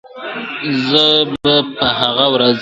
[0.87, 1.05] زه
[1.41, 2.59] به په هغه ورځ!.